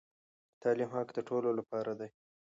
د 0.53 0.53
تعليم 0.63 0.89
حق 0.95 1.09
د 1.15 1.19
ټولو 1.29 1.49
لپاره 1.59 1.91
دی. 1.99 2.09